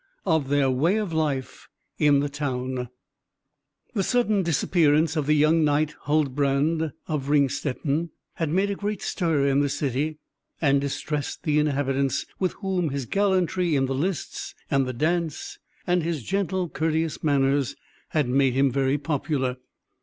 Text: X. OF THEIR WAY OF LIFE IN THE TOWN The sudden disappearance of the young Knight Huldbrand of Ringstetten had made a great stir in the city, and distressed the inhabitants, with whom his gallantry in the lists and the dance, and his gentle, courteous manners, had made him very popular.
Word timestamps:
X. 0.01 0.07
OF 0.25 0.47
THEIR 0.49 0.71
WAY 0.71 0.97
OF 0.97 1.13
LIFE 1.13 1.69
IN 1.99 2.21
THE 2.21 2.29
TOWN 2.29 2.89
The 3.93 4.01
sudden 4.01 4.41
disappearance 4.41 5.15
of 5.15 5.27
the 5.27 5.35
young 5.35 5.63
Knight 5.63 5.93
Huldbrand 6.07 6.91
of 7.07 7.29
Ringstetten 7.29 8.09
had 8.33 8.49
made 8.49 8.71
a 8.71 8.75
great 8.75 9.03
stir 9.03 9.45
in 9.45 9.59
the 9.59 9.69
city, 9.69 10.17
and 10.59 10.81
distressed 10.81 11.43
the 11.43 11.59
inhabitants, 11.59 12.25
with 12.39 12.53
whom 12.53 12.89
his 12.89 13.05
gallantry 13.05 13.75
in 13.75 13.85
the 13.85 13.93
lists 13.93 14.55
and 14.71 14.87
the 14.87 14.93
dance, 14.93 15.59
and 15.85 16.01
his 16.01 16.23
gentle, 16.23 16.67
courteous 16.67 17.23
manners, 17.23 17.75
had 18.09 18.27
made 18.27 18.55
him 18.55 18.71
very 18.71 18.97
popular. 18.97 19.57